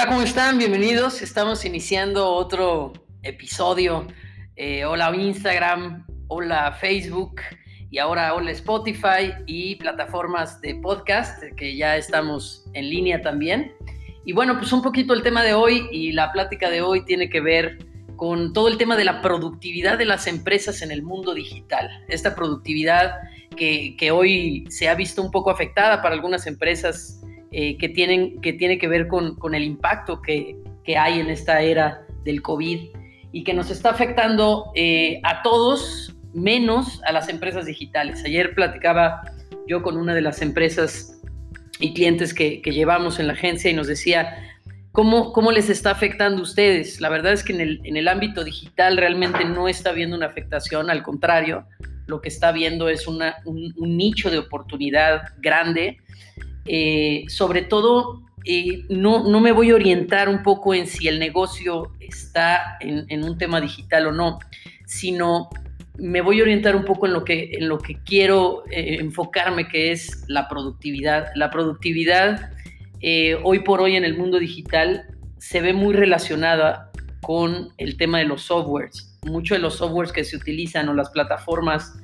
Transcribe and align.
Hola, 0.00 0.08
¿cómo 0.08 0.22
están? 0.22 0.56
Bienvenidos. 0.56 1.20
Estamos 1.20 1.66
iniciando 1.66 2.26
otro 2.26 2.94
episodio. 3.22 4.06
Eh, 4.56 4.82
hola 4.86 5.14
Instagram, 5.14 6.06
hola 6.28 6.72
Facebook 6.72 7.42
y 7.90 7.98
ahora 7.98 8.32
hola 8.32 8.50
Spotify 8.52 9.34
y 9.44 9.76
plataformas 9.76 10.58
de 10.62 10.76
podcast 10.76 11.42
que 11.54 11.76
ya 11.76 11.98
estamos 11.98 12.64
en 12.72 12.88
línea 12.88 13.20
también. 13.20 13.74
Y 14.24 14.32
bueno, 14.32 14.56
pues 14.56 14.72
un 14.72 14.80
poquito 14.80 15.12
el 15.12 15.22
tema 15.22 15.42
de 15.42 15.52
hoy 15.52 15.86
y 15.92 16.12
la 16.12 16.32
plática 16.32 16.70
de 16.70 16.80
hoy 16.80 17.04
tiene 17.04 17.28
que 17.28 17.42
ver 17.42 17.76
con 18.16 18.54
todo 18.54 18.68
el 18.68 18.78
tema 18.78 18.96
de 18.96 19.04
la 19.04 19.20
productividad 19.20 19.98
de 19.98 20.06
las 20.06 20.26
empresas 20.26 20.80
en 20.80 20.92
el 20.92 21.02
mundo 21.02 21.34
digital. 21.34 21.90
Esta 22.08 22.34
productividad 22.34 23.16
que, 23.54 23.96
que 23.98 24.10
hoy 24.12 24.64
se 24.70 24.88
ha 24.88 24.94
visto 24.94 25.20
un 25.20 25.30
poco 25.30 25.50
afectada 25.50 26.00
para 26.00 26.14
algunas 26.14 26.46
empresas 26.46 27.19
eh, 27.52 27.76
que, 27.78 27.88
tienen, 27.88 28.40
que 28.40 28.52
tiene 28.52 28.78
que 28.78 28.88
ver 28.88 29.08
con, 29.08 29.34
con 29.36 29.54
el 29.54 29.64
impacto 29.64 30.22
que, 30.22 30.56
que, 30.84 30.96
hay 30.96 31.18
en 31.20 31.30
esta 31.30 31.60
era 31.62 32.06
del 32.24 32.42
COVID 32.42 32.80
y 33.32 33.44
que 33.44 33.54
nos 33.54 33.70
está 33.70 33.90
afectando 33.90 34.70
eh, 34.74 35.20
a 35.24 35.42
todos 35.42 36.14
menos 36.32 37.02
a 37.04 37.12
las 37.12 37.28
empresas 37.28 37.66
digitales. 37.66 38.22
Ayer 38.24 38.54
platicaba 38.54 39.22
yo 39.66 39.82
con 39.82 39.96
una 39.96 40.14
de 40.14 40.20
las 40.20 40.42
empresas 40.42 41.20
y 41.80 41.92
clientes 41.94 42.34
que, 42.34 42.62
que 42.62 42.72
llevamos 42.72 43.18
en 43.18 43.26
la 43.26 43.32
agencia 43.32 43.70
y 43.70 43.74
nos 43.74 43.86
decía, 43.86 44.36
¿Cómo, 44.92 45.32
¿Cómo, 45.32 45.52
les 45.52 45.70
está 45.70 45.92
afectando 45.92 46.40
a 46.40 46.42
ustedes? 46.42 47.00
La 47.00 47.08
verdad 47.08 47.32
es 47.32 47.44
que 47.44 47.52
en 47.52 47.60
el, 47.60 47.80
en 47.84 47.96
el, 47.96 48.08
ámbito 48.08 48.42
digital 48.42 48.96
realmente 48.96 49.44
no 49.44 49.68
está 49.68 49.92
viendo 49.92 50.16
una 50.16 50.26
afectación, 50.26 50.90
al 50.90 51.04
contrario, 51.04 51.64
lo 52.06 52.20
que 52.20 52.28
está 52.28 52.50
viendo 52.50 52.88
es 52.88 53.06
una, 53.06 53.36
un, 53.44 53.72
un, 53.76 53.96
nicho 53.96 54.30
de 54.30 54.38
oportunidad 54.38 55.22
grande 55.38 55.98
eh, 56.66 57.24
sobre 57.28 57.62
todo, 57.62 58.22
eh, 58.44 58.84
no, 58.88 59.28
no, 59.28 59.40
me 59.40 59.52
voy 59.52 59.70
a 59.70 59.74
orientar 59.74 60.28
un 60.28 60.42
poco 60.42 60.74
en 60.74 60.86
si 60.86 61.08
el 61.08 61.18
negocio 61.18 61.92
está 62.00 62.78
en, 62.80 63.24
un 63.24 63.38
tema 63.38 63.60
digital 63.60 64.06
o 64.08 64.12
no, 64.12 64.38
sino 64.86 65.48
me 65.98 66.20
voy 66.20 66.40
a 66.40 66.42
orientar 66.42 66.76
un 66.76 66.84
poco 66.84 67.06
en 67.06 67.12
lo 67.12 67.24
que, 67.24 67.50
en 67.52 67.68
lo 67.68 67.78
que 67.78 68.02
quiero 68.02 68.64
eh, 68.70 68.96
enfocarme, 69.00 69.68
que 69.68 69.92
es 69.92 70.24
la 70.28 70.48
productividad. 70.48 71.28
La 71.34 71.50
productividad 71.50 72.50
hoy 73.44 73.60
por 73.60 73.80
hoy 73.80 73.96
en 73.96 74.04
el 74.04 74.18
mundo 74.18 74.38
digital 74.38 75.06
se 75.38 75.62
ve 75.62 75.72
muy 75.72 75.94
relacionada 75.94 76.90
con 77.22 77.70
el 77.78 77.96
tema 77.96 78.18
de 78.18 78.26
los 78.26 78.42
softwares. 78.42 79.18
Muchos 79.22 79.56
de 79.56 79.62
los 79.62 79.76
softwares 79.76 80.12
que 80.12 80.24
se 80.24 80.36
utilizan 80.36 80.88
o 80.88 80.94
las 80.94 81.10
plataformas 81.10 81.94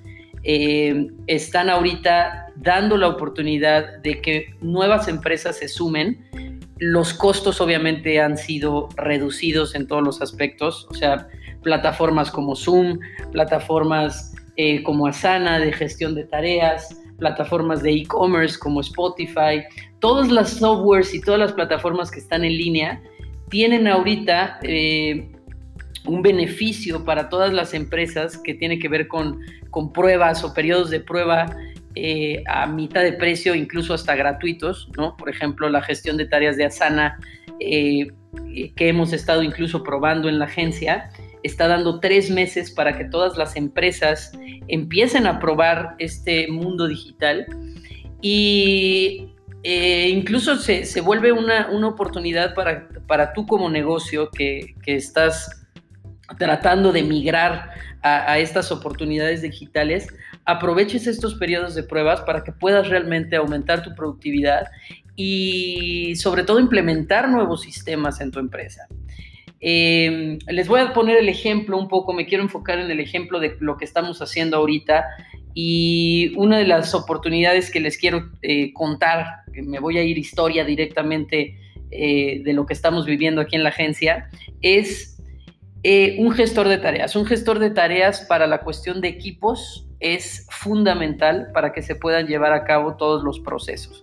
eh, 0.49 1.09
están 1.27 1.69
ahorita 1.69 2.53
dando 2.55 2.97
la 2.97 3.09
oportunidad 3.09 3.99
de 3.99 4.21
que 4.21 4.55
nuevas 4.61 5.09
empresas 5.09 5.59
se 5.59 5.67
sumen. 5.67 6.25
Los 6.79 7.13
costos 7.13 7.61
obviamente 7.61 8.21
han 8.21 8.37
sido 8.37 8.89
reducidos 8.97 9.75
en 9.75 9.89
todos 9.89 10.05
los 10.05 10.23
aspectos, 10.23 10.87
o 10.89 10.95
sea, 10.95 11.27
plataformas 11.63 12.31
como 12.31 12.55
Zoom, 12.55 13.01
plataformas 13.33 14.35
eh, 14.57 14.85
como 14.85 15.09
Asana 15.09 15.59
de 15.59 15.73
gestión 15.73 16.15
de 16.15 16.23
tareas, 16.23 16.97
plataformas 17.19 17.83
de 17.83 17.95
e-commerce 17.95 18.57
como 18.57 18.83
Spotify, 18.83 19.65
todas 19.99 20.31
las 20.31 20.51
softwares 20.51 21.13
y 21.13 21.21
todas 21.21 21.41
las 21.41 21.53
plataformas 21.55 22.09
que 22.09 22.21
están 22.21 22.45
en 22.45 22.57
línea 22.57 23.03
tienen 23.49 23.89
ahorita 23.89 24.61
eh, 24.63 25.29
un 26.07 26.23
beneficio 26.23 27.05
para 27.05 27.29
todas 27.29 27.53
las 27.53 27.75
empresas 27.75 28.39
que 28.39 28.55
tiene 28.55 28.79
que 28.79 28.89
ver 28.89 29.09
con, 29.09 29.41
con 29.71 29.93
pruebas 29.93 30.45
o 30.45 30.55
periodos 30.55 30.91
de 30.91 31.01
prueba 31.01 31.47
eh, 31.95 32.43
a 32.47 32.67
mitad 32.67 33.03
de 33.03 33.13
precio, 33.13 33.55
incluso 33.55 33.95
hasta 33.95 34.15
gratuitos, 34.15 34.91
¿no? 34.97 35.17
Por 35.17 35.31
ejemplo, 35.31 35.69
la 35.71 35.83
gestión 35.83 36.17
de 36.17 36.27
tareas 36.27 36.57
de 36.57 36.67
Asana, 36.67 37.19
eh, 37.59 38.09
que 38.77 38.89
hemos 38.89 39.13
estado 39.13 39.43
incluso 39.43 39.83
probando 39.83 40.29
en 40.29 40.39
la 40.39 40.45
agencia, 40.45 41.11
está 41.43 41.69
dando 41.69 42.01
tres 42.01 42.31
meses 42.31 42.71
para 42.71 42.99
que 42.99 43.05
todas 43.05 43.39
las 43.39 43.57
empresas 43.57 44.33
empiecen 44.69 45.27
a 45.27 45.39
probar 45.39 45.95
este 45.99 46.49
mundo 46.49 46.87
digital 46.87 47.47
y 48.21 49.29
eh, 49.63 50.09
incluso 50.11 50.57
se, 50.57 50.85
se 50.85 51.01
vuelve 51.01 51.33
una, 51.33 51.69
una, 51.71 51.89
oportunidad 51.89 52.55
para, 52.55 52.89
para 53.07 53.33
tú 53.33 53.47
como 53.47 53.71
negocio 53.71 54.31
que, 54.31 54.75
que 54.83 54.97
estás 54.97 55.66
tratando 56.39 56.93
de 56.93 57.03
migrar 57.03 57.71
a, 58.03 58.39
estas 58.39 58.71
oportunidades 58.71 59.43
digitales, 59.43 60.09
aproveches 60.45 61.07
estos 61.07 61.35
periodos 61.35 61.75
de 61.75 61.83
pruebas 61.83 62.21
para 62.21 62.45
que 62.45 62.53
puedas 62.53 62.89
realmente 62.89 63.37
aumentar 63.37 63.83
tu 63.83 63.95
productividad 63.95 64.67
y 65.17 66.15
sobre 66.17 66.45
todo 66.45 66.61
implementar 66.61 67.29
nuevos 67.29 67.63
sistemas 67.63 68.21
en 68.21 68.31
tu 68.31 68.39
empresa. 68.39 68.87
Eh, 69.61 70.39
les 70.49 70.69
voy 70.69 70.81
a 70.81 70.93
poner 70.93 71.17
el 71.17 71.29
ejemplo 71.29 71.79
un 71.79 71.89
poco, 71.89 72.13
me 72.13 72.27
quiero 72.27 72.45
enfocar 72.45 72.79
en 72.79 72.91
el 72.91 73.01
ejemplo 73.01 73.41
de 73.41 73.57
lo 73.59 73.77
que 73.77 73.85
estamos 73.85 74.21
haciendo 74.23 74.59
ahorita 74.59 75.05
y 75.55 76.35
una 76.37 76.59
de 76.59 76.67
las 76.67 76.95
oportunidades 76.95 77.71
que 77.71 77.81
les 77.81 77.97
quiero 77.97 78.31
eh, 78.43 78.73
contar, 78.75 79.25
me 79.55 79.79
voy 79.79 79.97
a 79.97 80.03
ir 80.03 80.19
historia 80.19 80.65
directamente 80.65 81.57
eh, 81.91 82.43
de 82.45 82.53
lo 82.53 82.67
que 82.67 82.75
estamos 82.75 83.07
viviendo 83.07 83.41
aquí 83.41 83.57
en 83.57 83.63
la 83.63 83.71
agencia, 83.71 84.29
es 84.61 85.16
eh, 85.89 86.17
un 86.19 86.33
gestor 86.33 86.67
de 86.67 86.79
tareas. 86.79 87.15
Un 87.15 87.27
gestor 87.27 87.61
de 87.61 87.71
tareas 87.71 88.23
para 88.23 88.49
la 88.49 88.63
cuestión 88.63 89.01
de 89.01 89.07
equipos 89.07 89.87
es 90.01 90.45
fundamental 90.51 91.47
para 91.55 91.73
que 91.73 91.81
se 91.81 91.95
puedan 91.95 92.27
llevar 92.27 92.53
a 92.53 92.65
cabo 92.65 92.97
todos 92.97 93.23
los 93.23 93.39
procesos. 93.39 94.03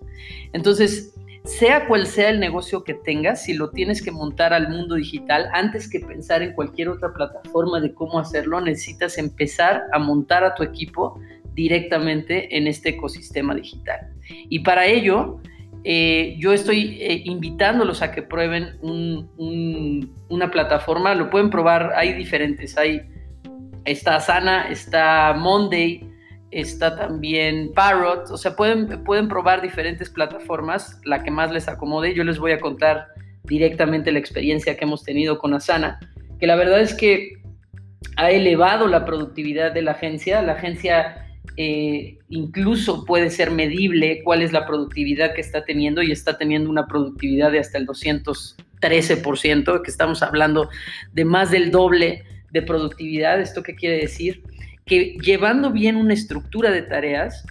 Entonces, 0.54 1.14
sea 1.44 1.86
cual 1.86 2.08
sea 2.08 2.30
el 2.30 2.40
negocio 2.40 2.86
que 2.86 2.94
tengas, 2.94 3.44
si 3.44 3.54
lo 3.54 3.70
tienes 3.72 4.02
que 4.02 4.12
montar 4.12 4.54
al 4.54 4.70
mundo 4.70 4.96
digital, 4.96 5.50
antes 5.52 5.90
que 5.90 6.00
pensar 6.00 6.42
en 6.42 6.54
cualquier 6.54 6.88
otra 6.88 7.12
plataforma 7.14 7.82
de 7.82 7.94
cómo 7.94 8.18
hacerlo, 8.18 8.62
necesitas 8.62 9.18
empezar 9.18 9.84
a 9.92 10.00
montar 10.00 10.46
a 10.46 10.56
tu 10.56 10.64
equipo 10.64 11.20
directamente 11.54 12.56
en 12.56 12.68
este 12.68 12.92
ecosistema 12.92 13.54
digital. 13.56 14.10
Y 14.30 14.60
para 14.60 14.86
ello, 14.86 15.42
eh, 15.84 16.36
yo 16.40 16.54
estoy 16.54 16.98
eh, 17.02 17.22
invitándolos 17.26 18.02
a 18.02 18.12
que 18.12 18.22
prueben 18.22 18.80
una 20.30 20.50
plataforma, 20.50 21.14
lo 21.14 21.30
pueden 21.30 21.50
probar, 21.50 21.92
hay 21.96 22.14
diferentes, 22.14 22.78
hay, 22.78 23.02
está 23.84 24.16
Asana, 24.16 24.70
está 24.70 25.34
Monday, 25.38 26.10
está 26.52 26.96
también 26.96 27.74
Parrot, 27.74 28.30
o 28.30 28.38
sea, 28.38 28.56
pueden, 28.56 29.04
pueden 29.04 29.28
probar 29.28 29.62
diferentes 29.62 30.10
plataformas, 30.10 31.02
la 31.04 31.22
que 31.22 31.32
más 31.32 31.52
les 31.52 31.68
acomode, 31.68 32.14
yo 32.14 32.24
les 32.24 32.40
voy 32.40 32.54
a 32.54 32.60
contar 32.60 33.08
directamente 33.44 34.12
la 34.12 34.20
experiencia 34.20 34.78
que 34.78 34.86
hemos 34.86 35.04
tenido 35.04 35.38
con 35.38 35.54
Asana, 35.54 36.00
que 36.40 36.48
la 36.48 36.56
verdad 36.56 36.80
es 36.80 36.94
que 36.94 37.42
ha 38.16 38.32
elevado 38.32 38.88
la 38.88 39.04
productividad 39.04 39.74
de 39.74 39.82
la 39.82 39.92
agencia, 39.92 40.42
la 40.42 40.54
agencia 40.54 41.33
eh, 41.58 42.18
incluso 42.30 43.06
puede 43.06 43.30
ser 43.30 43.52
medible 43.52 44.22
cuál 44.24 44.42
es 44.42 44.52
la 44.52 44.66
productividad 44.66 45.34
que 45.34 45.42
está 45.42 45.66
teniendo 45.66 46.02
y 46.02 46.12
está 46.12 46.38
teniendo 46.38 46.70
una 46.70 46.88
productividad 46.88 47.52
de 47.52 47.60
hasta 47.60 47.78
el 47.78 47.86
213%, 47.86 49.82
que 49.82 49.92
estamos 49.92 50.24
hablando 50.24 50.70
de 51.14 51.26
más 51.26 51.52
del 51.52 51.72
doble 51.72 52.24
de 52.52 52.62
productividad. 52.62 53.40
¿Esto 53.40 53.62
qué 53.62 53.76
quiere 53.76 53.98
decir? 53.98 54.44
Que 54.86 55.18
llevando 55.22 55.72
bien 55.72 55.96
una 55.96 56.14
estructura 56.14 56.72
de 56.72 56.82
tareas, 56.82 57.46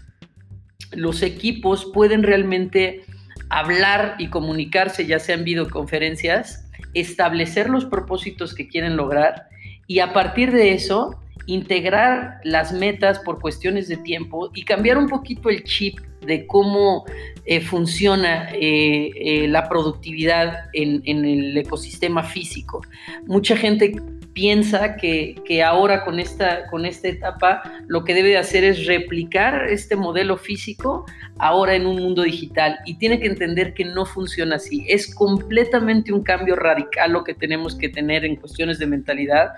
los 0.93 1.23
equipos 1.23 1.91
pueden 1.93 2.23
realmente 2.23 3.03
hablar 3.51 4.17
y 4.19 4.29
comunicarse, 4.29 5.07
ya 5.07 5.19
sean 5.19 5.45
videoconferencias, 5.45 6.69
establecer 6.95 7.71
los 7.71 7.85
propósitos 7.85 8.55
que 8.55 8.69
quieren 8.69 8.97
lograr 8.97 9.49
y 9.87 10.01
a 10.01 10.13
partir 10.13 10.53
de 10.53 10.73
eso 10.73 11.22
integrar 11.47 12.41
las 12.45 12.73
metas 12.73 13.19
por 13.21 13.41
cuestiones 13.41 13.89
de 13.89 13.97
tiempo 13.97 14.51
y 14.55 14.65
cambiar 14.65 14.99
un 14.99 15.09
poquito 15.09 15.49
el 15.49 15.65
chip 15.65 15.99
de 16.21 16.47
cómo 16.47 17.05
eh, 17.45 17.61
funciona 17.61 18.51
eh, 18.53 19.11
eh, 19.17 19.49
la 19.49 19.69
productividad 19.69 20.71
en, 20.73 21.03
en, 21.05 21.25
el 21.25 21.57
ecosistema 21.59 22.23
físico. 22.23 22.83
Mucha 23.27 23.57
gente 23.57 23.97
piensa 24.33 24.97
que, 24.97 25.35
que, 25.45 25.63
ahora 25.63 26.05
con 26.05 26.19
esta, 26.19 26.67
con 26.69 26.87
esta 26.87 27.09
etapa 27.09 27.63
lo 27.87 28.05
que 28.05 28.15
debe 28.15 28.31
de 28.31 28.39
hacer 28.39 28.65
es 28.65 28.87
replicar 28.87 29.67
este 29.69 29.97
modelo 29.97 30.37
físico 30.37 31.05
ahora 31.39 31.75
en 31.75 31.87
un 31.87 31.97
mundo 31.97 32.23
digital 32.23 32.79
y 32.87 32.95
tiene 32.95 33.21
que 33.21 33.27
entender 33.27 33.75
que 33.75 33.85
no 33.85 34.07
funciona 34.07 34.57
así. 34.57 34.85
Es 34.89 35.15
completamente 35.15 36.13
un 36.13 36.23
cambio 36.23 36.57
radical 36.57 37.13
lo 37.13 37.25
que 37.25 37.35
tenemos 37.35 37.75
que 37.75 37.89
tener 37.89 38.25
en 38.25 38.37
cuestiones 38.37 38.79
de 38.79 38.87
mentalidad 38.87 39.51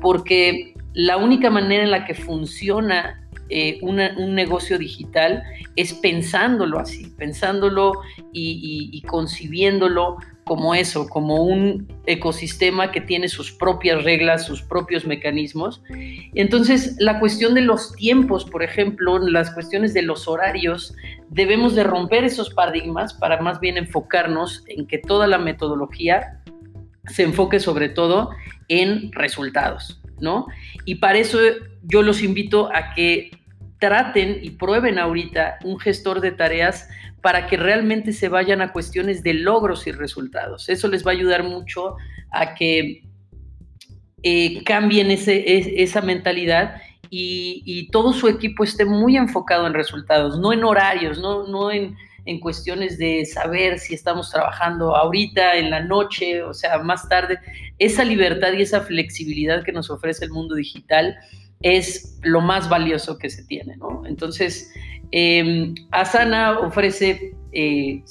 porque 0.00 0.74
la 0.94 1.16
única 1.16 1.50
manera 1.50 1.84
en 1.84 1.90
la 1.90 2.04
que 2.04 2.14
funciona 2.14 3.20
eh, 3.50 3.78
un 3.80 4.34
negocio 4.34 4.76
digital 4.76 5.42
es 5.74 5.94
pensándolo 5.94 6.78
así, 6.78 7.06
pensándolo 7.16 7.92
y, 8.32 9.02
concibiéndolo 9.06 10.18
como 10.48 10.74
eso, 10.74 11.06
como 11.10 11.42
un 11.44 11.86
ecosistema 12.06 12.90
que 12.90 13.02
tiene 13.02 13.28
sus 13.28 13.52
propias 13.52 14.02
reglas, 14.02 14.46
sus 14.46 14.62
propios 14.62 15.04
mecanismos. 15.04 15.82
Entonces, 16.34 16.96
la 16.98 17.20
cuestión 17.20 17.52
de 17.52 17.60
los 17.60 17.92
tiempos, 17.92 18.46
por 18.46 18.62
ejemplo, 18.62 19.18
las 19.18 19.50
cuestiones 19.50 19.92
de 19.92 20.00
los 20.00 20.26
horarios, 20.26 20.94
debemos 21.28 21.74
de 21.74 21.84
romper 21.84 22.24
esos 22.24 22.48
paradigmas 22.54 23.12
para 23.12 23.42
más 23.42 23.60
bien 23.60 23.76
enfocarnos 23.76 24.64
en 24.68 24.86
que 24.86 24.96
toda 24.96 25.26
la 25.26 25.36
metodología 25.36 26.40
se 27.08 27.24
enfoque 27.24 27.60
sobre 27.60 27.90
todo 27.90 28.30
en 28.68 29.12
resultados, 29.12 30.00
¿no? 30.18 30.46
Y 30.86 30.94
para 30.94 31.18
eso 31.18 31.38
yo 31.82 32.00
los 32.00 32.22
invito 32.22 32.70
a 32.74 32.94
que 32.94 33.32
traten 33.78 34.38
y 34.42 34.50
prueben 34.50 34.98
ahorita 34.98 35.58
un 35.64 35.78
gestor 35.78 36.20
de 36.20 36.32
tareas 36.32 36.88
para 37.20 37.46
que 37.46 37.56
realmente 37.56 38.12
se 38.12 38.28
vayan 38.28 38.60
a 38.60 38.72
cuestiones 38.72 39.22
de 39.22 39.34
logros 39.34 39.86
y 39.86 39.92
resultados. 39.92 40.68
Eso 40.68 40.88
les 40.88 41.06
va 41.06 41.10
a 41.10 41.14
ayudar 41.14 41.42
mucho 41.42 41.96
a 42.30 42.54
que 42.54 43.02
eh, 44.22 44.64
cambien 44.64 45.10
esa 45.10 46.00
mentalidad 46.00 46.80
y, 47.10 47.88
todo 47.90 48.12
su 48.12 48.28
equipo 48.28 48.64
esté 48.64 48.84
muy 48.84 49.16
enfocado 49.16 49.66
en 49.66 49.72
resultados, 49.72 50.38
no 50.38 50.52
en 50.52 50.62
horarios, 50.62 51.18
no, 51.18 51.46
no 51.46 51.70
en, 51.70 51.96
en 52.26 52.38
cuestiones 52.38 52.98
de 52.98 53.24
saber 53.24 53.78
si 53.78 53.94
estamos 53.94 54.30
trabajando 54.30 54.94
ahorita, 54.94 55.56
en 55.56 55.70
la 55.70 55.80
noche, 55.80 56.42
o 56.42 56.52
sea, 56.52 56.78
más 56.78 57.08
tarde. 57.08 57.38
Esa 57.78 58.04
libertad 58.04 58.52
y 58.52 58.62
esa 58.62 58.82
flexibilidad 58.82 59.64
que 59.64 59.72
nos 59.72 59.88
ofrece 59.88 60.26
el 60.26 60.32
mundo 60.32 60.54
digital 60.54 61.16
es 61.60 62.18
lo 62.22 62.40
más 62.40 62.68
valioso 62.68 63.18
que 63.18 63.30
se 63.30 63.44
tiene, 63.44 63.76
¿no? 63.76 64.02
Entonces, 64.06 64.72
eh, 65.12 65.74
Asana 65.90 66.58
ofrece 66.60 67.34
eh, 67.52 68.02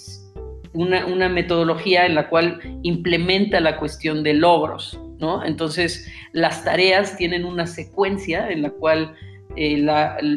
una, 0.73 1.29
metodología 1.29 2.05
en 2.05 2.15
la 2.15 2.29
cual 2.29 2.59
implementa 2.83 3.59
la 3.59 3.77
cuestión 3.77 4.23
de 4.23 4.33
logros, 4.33 4.99
¿no? 5.19 5.43
Entonces, 5.43 6.07
las 6.33 6.63
tareas 6.63 7.17
tienen 7.17 7.45
una 7.45 7.67
secuencia 7.67 8.49
en 8.49 8.61
la 8.61 8.69
cual 8.71 9.15
eh, 9.55 9.85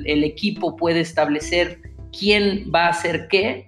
el 0.07 0.25
equipo 0.25 0.77
puede 0.77 1.01
establecer 1.01 1.79
quién 2.17 2.71
va 2.75 2.87
a 2.87 2.91
hacer 2.91 3.29
qué, 3.29 3.67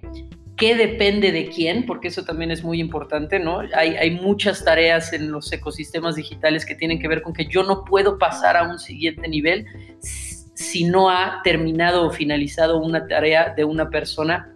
qué 0.55 0.75
depende 0.75 1.31
de 1.31 1.49
quién, 1.49 1.85
porque 1.85 2.09
eso 2.09 2.23
también 2.23 2.51
es 2.51 2.63
muy 2.63 2.79
importante, 2.79 3.39
¿no? 3.39 3.61
Hay, 3.75 3.95
hay, 3.95 4.11
muchas 4.11 4.63
tareas 4.63 5.11
en 5.13 5.31
los 5.31 5.51
ecosistemas 5.51 6.15
digitales 6.15 6.65
que 6.65 6.75
tienen 6.75 6.99
que 6.99 7.07
ver 7.07 7.21
con 7.21 7.33
que 7.33 7.45
yo 7.45 7.63
no 7.63 7.83
puedo 7.85 8.17
pasar 8.17 8.55
a 8.57 8.63
un 8.69 8.79
siguiente 8.79 9.27
nivel 9.27 9.65
si 10.53 10.85
no 10.85 11.09
ha 11.09 11.41
terminado 11.43 12.07
o 12.07 12.11
finalizado 12.11 12.77
una 12.77 13.07
tarea 13.07 13.53
de 13.55 13.63
una 13.63 13.89
persona 13.89 14.53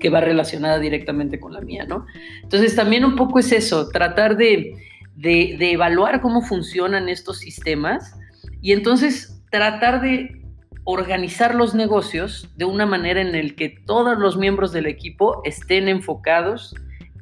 que 0.00 0.10
va 0.10 0.20
relacionada 0.20 0.78
directamente 0.78 1.38
con 1.38 1.52
la 1.52 1.60
mía, 1.60 1.84
¿no? 1.86 2.06
Entonces 2.42 2.74
también 2.74 3.04
un 3.04 3.16
poco 3.16 3.38
es 3.38 3.52
eso, 3.52 3.88
tratar 3.88 4.36
de, 4.36 4.74
de, 5.16 5.72
evaluar 5.72 6.20
cómo 6.20 6.42
funcionan 6.42 7.08
estos 7.08 7.38
sistemas 7.38 8.16
y 8.60 8.72
entonces 8.72 9.40
tratar 9.50 10.00
de 10.00 10.41
organizar 10.84 11.54
los 11.54 11.74
negocios 11.74 12.48
de 12.56 12.64
una 12.64 12.86
manera 12.86 13.20
en 13.20 13.34
el 13.34 13.54
que 13.54 13.68
todos 13.68 14.18
los 14.18 14.36
miembros 14.36 14.72
del 14.72 14.86
equipo 14.86 15.40
estén 15.44 15.88
enfocados 15.88 16.74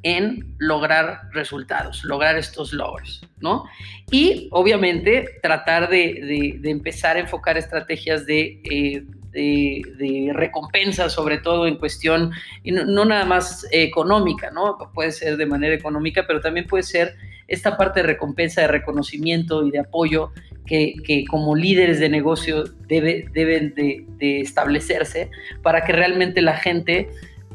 en 0.03 0.55
lograr 0.57 1.29
resultados, 1.31 2.03
lograr 2.03 2.35
estos 2.37 2.73
logros, 2.73 3.21
¿no? 3.39 3.65
Y 4.09 4.47
obviamente 4.51 5.39
tratar 5.43 5.89
de, 5.89 6.59
empezar 6.63 7.17
a 7.17 7.19
enfocar 7.19 7.57
estrategias 7.57 8.25
de, 8.25 8.61
eh, 8.63 9.05
de, 9.31 10.31
recompensa, 10.33 11.09
sobre 11.09 11.37
todo 11.37 11.67
en 11.67 11.75
cuestión, 11.75 12.31
no, 12.65 12.85
no, 12.85 13.05
nada 13.05 13.25
más 13.25 13.67
económica, 13.71 14.49
¿no? 14.49 14.77
Puede 14.93 15.11
ser 15.11 15.37
de 15.37 15.45
manera 15.45 15.75
económica, 15.75 16.25
pero 16.25 16.41
también 16.41 16.65
puede 16.65 16.83
ser 16.83 17.15
esta 17.47 17.77
parte 17.77 17.99
de 17.99 18.07
recompensa, 18.07 18.61
de 18.61 18.67
reconocimiento 18.67 19.65
y 19.65 19.71
de 19.71 19.79
apoyo 19.79 20.31
que, 20.65 21.25
como 21.29 21.55
líderes 21.55 21.99
de 21.99 22.09
negocio 22.09 22.63
debe, 22.87 23.25
deben 23.33 23.73
de, 23.75 24.41
establecerse 24.41 25.29
para 25.61 25.83
que 25.83 25.91
realmente 25.91 26.41
la 26.41 26.55
gente 26.55 27.09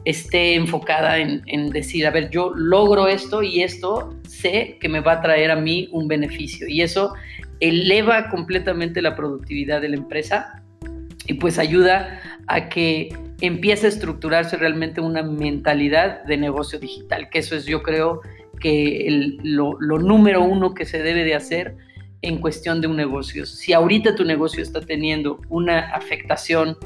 esté 0.04 0.54
enfocada 0.54 1.18
en, 1.18 1.42
en, 1.46 1.70
decir, 1.70 2.06
a 2.06 2.10
ver, 2.10 2.30
yo 2.30 2.52
logro 2.54 3.08
esto 3.08 3.42
y 3.42 3.62
esto 3.62 4.14
sé 4.28 4.76
que 4.80 4.88
me 4.88 5.00
va 5.00 5.12
a 5.12 5.20
traer 5.20 5.50
a 5.50 5.56
mí 5.56 5.88
un 5.92 6.08
beneficio. 6.08 6.68
Y 6.68 6.82
eso 6.82 7.12
eleva 7.60 8.28
completamente 8.28 9.02
la 9.02 9.16
productividad 9.16 9.80
de 9.80 9.88
la 9.88 9.96
empresa 9.96 10.62
y 11.26 11.34
pues 11.34 11.58
ayuda 11.58 12.20
a 12.46 12.68
que 12.68 13.08
empiece 13.40 13.86
a 13.86 13.88
estructurarse 13.88 14.56
realmente 14.56 15.00
una 15.00 15.22
mentalidad 15.22 16.24
de 16.24 16.36
negocio 16.36 16.78
digital, 16.78 17.28
que 17.30 17.40
eso 17.40 17.56
es 17.56 17.66
yo 17.66 17.82
creo 17.82 18.20
que 18.60 19.36
lo, 19.42 19.76
número 19.80 20.42
uno 20.42 20.74
que 20.74 20.86
se 20.86 21.02
debe 21.02 21.24
de 21.24 21.34
hacer 21.34 21.76
en 22.22 22.38
cuestión 22.38 22.80
de 22.80 22.86
un 22.86 22.96
negocio. 22.96 23.46
Si 23.46 23.72
ahorita 23.72 24.14
tu 24.14 24.24
negocio 24.24 24.62
está 24.62 24.80
teniendo 24.80 25.40
una 25.48 25.90
afectación 25.90 26.76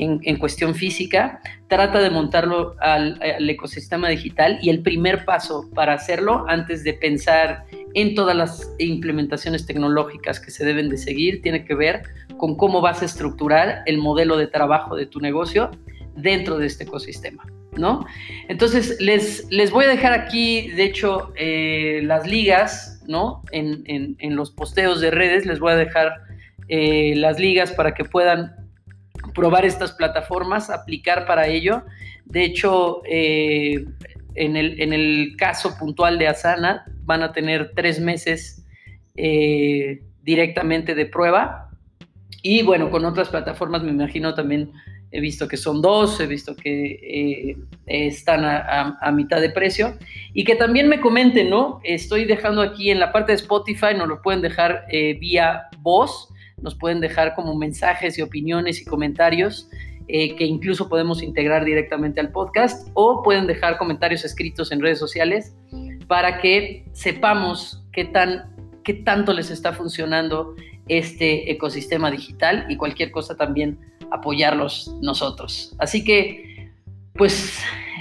en, 0.00 0.36
cuestión 0.36 0.74
física, 0.74 1.40
trata 1.66 2.00
de 2.00 2.10
montarlo 2.10 2.76
al, 2.80 3.18
ecosistema 3.48 4.08
digital 4.08 4.58
y 4.62 4.70
el 4.70 4.82
primer 4.82 5.24
paso 5.24 5.68
para 5.74 5.94
hacerlo, 5.94 6.44
antes 6.48 6.84
de 6.84 6.94
pensar 6.94 7.64
en 7.94 8.14
todas 8.14 8.36
las 8.36 8.74
implementaciones 8.78 9.66
tecnológicas 9.66 10.40
que 10.40 10.50
se 10.50 10.64
deben 10.64 10.88
de 10.88 10.98
seguir, 10.98 11.42
tiene 11.42 11.64
que 11.64 11.74
ver 11.74 12.02
con 12.36 12.56
cómo 12.56 12.80
vas 12.80 13.02
a 13.02 13.06
estructurar 13.06 13.82
el 13.86 13.98
modelo 13.98 14.36
de 14.36 14.46
trabajo 14.46 14.94
de 14.94 15.06
tu 15.06 15.20
negocio 15.20 15.70
dentro 16.14 16.58
de 16.58 16.66
este 16.66 16.84
ecosistema. 16.84 17.44
¿No? 17.76 18.04
Entonces, 18.48 19.00
les, 19.00 19.46
les 19.50 19.70
voy 19.70 19.84
a 19.84 19.88
dejar 19.88 20.12
aquí, 20.12 20.68
de 20.70 20.84
hecho, 20.84 21.32
eh, 21.36 22.00
las 22.02 22.26
ligas, 22.26 22.97
¿no? 23.08 23.42
En, 23.50 24.16
los 24.36 24.50
posteos 24.52 25.00
de 25.00 25.10
redes, 25.10 25.46
les 25.46 25.58
voy 25.58 25.72
a 25.72 25.76
dejar 25.76 26.12
eh, 26.68 27.14
las 27.16 27.40
ligas 27.40 27.72
para 27.72 27.94
que 27.94 28.04
puedan 28.04 28.54
probar 29.34 29.64
estas 29.64 29.92
plataformas, 29.92 30.70
aplicar 30.70 31.26
para 31.26 31.48
ello. 31.48 31.82
De 32.24 32.44
hecho, 32.44 33.02
eh, 33.04 33.86
en, 34.34 34.56
el, 34.56 34.80
en, 34.80 34.92
el, 34.92 35.34
caso 35.36 35.76
puntual 35.78 36.18
de 36.18 36.28
Asana, 36.28 36.84
van 37.02 37.22
a 37.22 37.32
tener 37.32 37.72
tres 37.74 38.00
meses 38.00 38.64
directamente 40.22 40.94
de 40.94 41.06
prueba. 41.06 41.70
Y 42.42 42.62
bueno, 42.62 42.90
con 42.90 43.04
otras 43.04 43.30
plataformas 43.30 43.82
me 43.82 43.90
imagino 43.90 44.34
también 44.34 44.70
he 45.10 45.20
visto 45.20 45.48
que 45.48 45.56
son 45.56 45.80
dos, 45.80 46.20
he 46.20 46.26
visto 46.26 46.54
que 46.54 47.00
eh, 47.02 47.56
están 47.86 48.44
a, 48.44 49.10
mitad 49.12 49.40
de 49.40 49.50
precio 49.50 49.96
y 50.34 50.44
que 50.44 50.54
también 50.54 50.88
me 50.88 51.00
comenten, 51.00 51.50
¿no? 51.50 51.80
Estoy 51.82 52.24
dejando 52.24 52.60
aquí 52.60 52.90
en 52.90 53.00
la 53.00 53.12
parte 53.12 53.32
de 53.32 53.36
Spotify, 53.36 53.94
nos 53.96 54.08
lo 54.08 54.20
pueden 54.20 54.42
dejar 54.42 54.84
eh, 54.90 55.14
vía 55.18 55.68
voz, 55.78 56.28
nos 56.60 56.74
pueden 56.74 57.00
dejar 57.00 57.34
como 57.34 57.56
mensajes 57.56 58.18
y 58.18 58.22
opiniones 58.22 58.80
y 58.80 58.84
comentarios 58.84 59.68
eh, 60.08 60.36
que 60.36 60.44
incluso 60.44 60.88
podemos 60.88 61.22
integrar 61.22 61.64
directamente 61.64 62.20
al 62.20 62.32
podcast 62.32 62.88
o 62.94 63.22
pueden 63.22 63.46
dejar 63.46 63.78
comentarios 63.78 64.24
escritos 64.24 64.72
en 64.72 64.80
redes 64.80 64.98
sociales 64.98 65.54
para 66.06 66.40
que 66.40 66.86
sepamos 66.92 67.84
qué, 67.92 68.06
tan, 68.06 68.56
qué 68.84 68.94
tanto 68.94 69.34
les 69.34 69.50
está 69.50 69.74
funcionando 69.74 70.54
este 70.88 71.50
ecosistema 71.50 72.10
digital 72.10 72.64
y 72.70 72.76
cualquier 72.76 73.10
cosa 73.10 73.36
también 73.36 73.78
apoyarlos 74.10 74.94
nosotros. 75.00 75.74
Así 75.78 76.04
que, 76.04 76.72
pues 77.14 77.58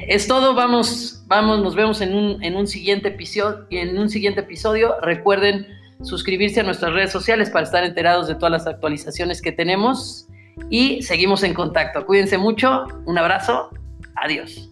es 0.07 0.27
todo. 0.27 0.53
Vamos, 0.53 1.23
vamos, 1.27 1.61
nos 1.61 1.75
vemos 1.75 2.01
en 2.01 2.15
un, 2.15 2.43
en 2.43 2.55
un 2.55 2.67
siguiente 2.67 3.09
episodio. 3.09 3.65
En 3.69 3.97
un 3.97 4.09
siguiente 4.09 4.41
episodio, 4.41 4.95
recuerden 5.01 5.67
suscribirse 6.03 6.59
a 6.59 6.63
nuestras 6.63 6.93
redes 6.93 7.11
sociales 7.11 7.49
para 7.49 7.65
estar 7.65 7.83
enterados 7.83 8.27
de 8.27 8.35
todas 8.35 8.51
las 8.51 8.67
actualizaciones 8.67 9.41
que 9.41 9.51
tenemos 9.51 10.27
y 10.69 11.01
seguimos 11.01 11.43
en 11.43 11.53
contacto. 11.53 12.05
Cuídense 12.05 12.37
mucho. 12.37 12.85
Un 13.05 13.17
abrazo. 13.17 13.69
Adiós. 14.15 14.69